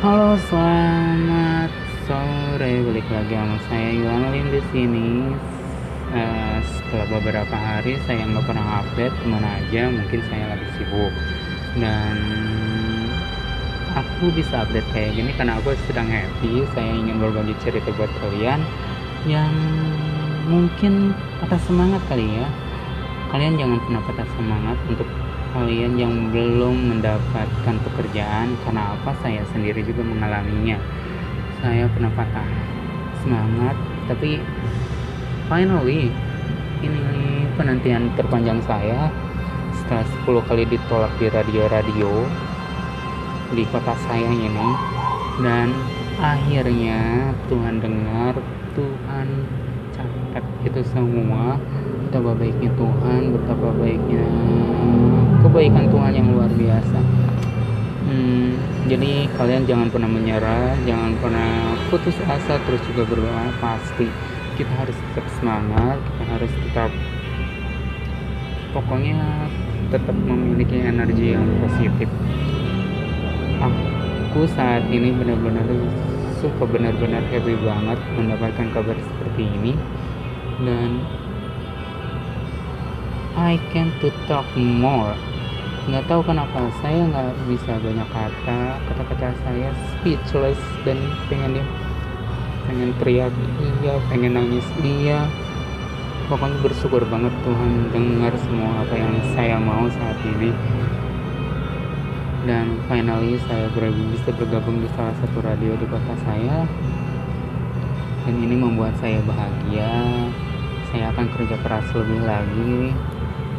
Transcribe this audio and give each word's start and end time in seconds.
Halo, 0.00 0.32
selamat 0.48 1.68
sore. 2.08 2.72
Balik 2.88 3.04
lagi 3.12 3.36
sama 3.36 3.60
saya 3.68 3.88
Iwan 4.00 4.32
Lim 4.32 4.46
di 4.48 4.62
sini. 4.72 5.28
Uh, 6.08 6.56
setelah 6.64 7.20
beberapa 7.20 7.52
hari 7.52 8.00
saya 8.08 8.24
nggak 8.24 8.48
pernah 8.48 8.80
update 8.80 9.12
ke 9.12 9.26
mana 9.28 9.60
aja, 9.60 9.92
mungkin 9.92 10.24
saya 10.32 10.56
lagi 10.56 10.64
sibuk. 10.72 11.12
Dan 11.76 12.16
aku 13.92 14.32
bisa 14.32 14.64
update 14.64 14.88
kayak 14.96 15.20
gini 15.20 15.36
karena 15.36 15.60
aku 15.60 15.76
sedang 15.84 16.08
happy. 16.08 16.64
Saya 16.72 16.96
ingin 16.96 17.20
berbagi 17.20 17.52
cerita 17.60 17.92
buat 17.92 18.08
kalian 18.24 18.64
yang 19.28 19.52
mungkin 20.48 21.12
patah 21.44 21.60
semangat 21.68 22.00
kali 22.08 22.40
ya. 22.40 22.48
Kalian 23.36 23.60
jangan 23.60 23.76
pernah 23.84 24.00
patah 24.08 24.28
semangat 24.32 24.80
untuk 24.88 25.08
kalian 25.50 25.98
yang 25.98 26.14
belum 26.30 26.94
mendapatkan 26.94 27.76
pekerjaan 27.90 28.54
karena 28.62 28.94
apa? 28.94 29.10
Saya 29.22 29.42
sendiri 29.50 29.82
juga 29.82 30.06
mengalaminya. 30.06 30.78
Saya 31.60 31.90
pernah 31.92 32.08
patah 32.14 32.46
semangat 33.20 33.76
tapi 34.08 34.40
finally 35.50 36.08
ini 36.80 37.04
penantian 37.58 38.08
terpanjang 38.16 38.62
saya. 38.64 39.10
Setelah 39.76 40.06
10 40.24 40.48
kali 40.48 40.64
ditolak 40.70 41.12
di 41.18 41.26
radio-radio 41.26 42.12
di 43.50 43.66
kota 43.74 43.98
saya 44.06 44.30
ini 44.30 44.70
dan 45.42 45.74
akhirnya 46.22 47.34
Tuhan 47.50 47.82
dengar 47.82 48.38
Tuhan 48.78 49.26
catat 49.90 50.44
itu 50.62 50.80
semua. 50.94 51.58
Betapa 52.10 52.34
baiknya 52.34 52.70
Tuhan 52.74 53.22
betapa 53.38 53.70
baiknya 53.78 54.26
kebaikan 55.40 55.88
Tuhan 55.88 56.12
yang 56.12 56.28
luar 56.36 56.50
biasa. 56.52 56.98
Hmm, 58.10 58.58
jadi 58.90 59.30
kalian 59.38 59.64
jangan 59.64 59.88
pernah 59.92 60.10
menyerah 60.10 60.74
jangan 60.82 61.14
pernah 61.22 61.76
putus 61.88 62.16
asa 62.28 62.60
terus 62.68 62.82
juga 62.92 63.08
berdoa. 63.08 63.46
Pasti 63.60 64.06
kita 64.60 64.72
harus 64.76 64.96
tetap 64.96 65.26
semangat 65.40 65.98
kita 66.04 66.24
harus 66.36 66.52
tetap 66.68 66.90
pokoknya 68.76 69.48
tetap 69.90 70.14
memiliki 70.14 70.78
energi 70.78 71.34
yang 71.34 71.46
positif. 71.64 72.08
Aku 73.60 74.46
saat 74.46 74.86
ini 74.88 75.10
benar-benar 75.10 75.66
suka 76.38 76.64
benar-benar 76.64 77.20
happy 77.28 77.58
banget 77.60 77.98
mendapatkan 78.16 78.68
kabar 78.72 78.96
seperti 78.96 79.42
ini. 79.44 79.72
Dan 80.60 81.02
I 83.38 83.62
can 83.70 83.94
to 84.02 84.10
talk 84.26 84.46
more. 84.58 85.14
Nggak 85.86 86.06
tahu 86.10 86.20
kenapa 86.26 86.66
saya 86.82 87.06
nggak 87.06 87.30
bisa 87.46 87.78
banyak 87.78 88.08
kata 88.10 88.60
kata-kata 88.90 89.32
saya 89.46 89.70
speechless 89.94 90.58
dan 90.82 90.98
pengen 91.30 91.58
dia 91.58 91.66
pengen 92.66 92.90
teriak 93.02 93.32
iya 93.58 93.94
pengen 94.10 94.34
nangis 94.34 94.66
iya. 94.82 95.30
Pokoknya 96.30 96.62
bersyukur 96.62 97.02
banget 97.10 97.34
Tuhan 97.42 97.90
dengar 97.90 98.30
semua 98.38 98.86
apa 98.86 98.94
yang 98.94 99.14
saya 99.34 99.58
mau 99.58 99.90
saat 99.90 100.14
ini. 100.22 100.54
Dan 102.46 102.78
finally 102.86 103.34
saya 103.50 103.66
bisa 103.74 104.30
bergabung 104.38 104.78
di 104.78 104.88
salah 104.94 105.14
satu 105.18 105.42
radio 105.42 105.74
di 105.74 105.86
kota 105.90 106.14
saya. 106.22 106.70
Dan 108.22 108.34
ini 108.46 108.54
membuat 108.54 108.94
saya 109.02 109.18
bahagia. 109.26 109.90
Saya 110.94 111.10
akan 111.10 111.26
kerja 111.34 111.58
keras 111.66 111.86
lebih 111.98 112.22
lagi 112.22 112.94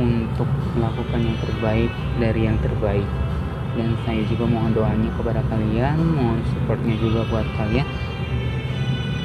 untuk 0.00 0.48
melakukan 0.72 1.20
yang 1.20 1.38
terbaik 1.44 1.92
dari 2.16 2.40
yang 2.48 2.56
terbaik. 2.64 3.04
Dan 3.76 3.94
saya 4.02 4.24
juga 4.26 4.48
mohon 4.48 4.74
doanya 4.74 5.12
kepada 5.14 5.44
kalian 5.46 6.00
mohon 6.16 6.42
supportnya 6.48 6.96
juga 6.98 7.22
buat 7.30 7.46
kalian 7.54 7.86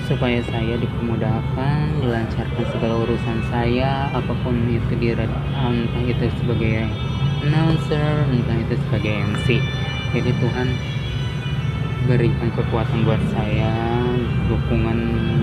supaya 0.05 0.37
saya 0.53 0.77
dipermudahkan 0.77 1.97
dilancarkan 1.97 2.65
segala 2.69 2.93
urusan 3.09 3.41
saya 3.49 4.05
apa 4.13 4.33
pun 4.45 4.53
itu 4.69 4.93
di 5.01 5.17
entah 5.17 6.03
itu 6.05 6.29
sebagai 6.37 6.85
announcer 7.41 8.29
entah 8.29 8.57
itu 8.61 8.77
sebagai 8.85 9.13
MC 9.33 9.47
jadi 10.13 10.31
Tuhan 10.37 10.67
berikan 12.05 12.53
kekuatan 12.53 13.01
buat 13.01 13.21
saya 13.33 13.73
dukungan 14.45 14.97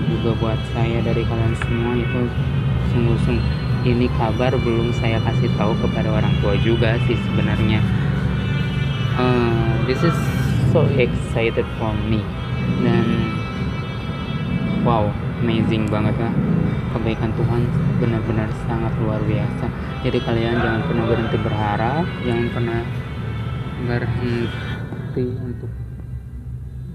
juga 0.07 0.31
buat 0.39 0.59
saya 0.71 1.03
dari 1.03 1.27
kalian 1.27 1.55
semua 1.59 1.99
itu 1.99 2.21
sungguh-sungguh 2.95 3.62
ini 3.83 4.07
kabar 4.15 4.55
belum 4.55 4.95
saya 4.95 5.19
kasih 5.27 5.51
tahu 5.59 5.75
kepada 5.83 6.07
orang 6.07 6.31
tua 6.39 6.55
juga 6.63 6.95
sih 7.03 7.19
sebenarnya. 7.27 7.83
Uh, 9.19 9.75
this 9.85 9.99
is 10.01 10.15
so 10.71 10.87
excited 10.95 11.67
for 11.75 11.91
me. 12.07 12.23
Dan 12.79 13.35
wow 14.87 15.11
amazing 15.43 15.91
banget 15.91 16.15
lah 16.15 16.31
kebaikan 16.95 17.35
Tuhan 17.35 17.61
benar-benar 17.99 18.47
sangat 18.63 18.95
luar 19.03 19.19
biasa. 19.27 19.67
Jadi 20.07 20.17
kalian 20.23 20.55
jangan 20.63 20.81
pernah 20.87 21.05
berhenti 21.07 21.37
berharap 21.43 22.05
jangan 22.23 22.47
pernah 22.55 22.81
berhenti 23.83 25.27
untuk 25.43 25.71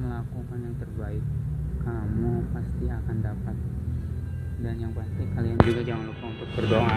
melakukan 0.00 0.58
yang 0.64 0.76
terbaik. 0.80 1.24
Kamu 1.84 2.32
pasti 2.56 2.84
akan 2.88 3.16
dapat 3.20 3.56
dan 4.58 4.74
yang 4.78 4.92
pasti 4.94 5.22
kalian 5.38 5.56
juga 5.62 5.80
jangan 5.86 6.04
lupa 6.10 6.24
untuk 6.30 6.48
berdoa. 6.58 6.96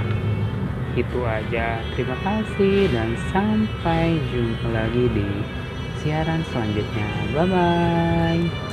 Itu 0.98 1.20
aja. 1.24 1.80
Terima 1.96 2.18
kasih 2.26 2.92
dan 2.92 3.10
sampai 3.32 4.20
jumpa 4.34 4.68
lagi 4.74 5.06
di 5.14 5.28
siaran 6.02 6.42
selanjutnya. 6.50 7.10
Bye 7.38 7.48
bye 7.48 8.71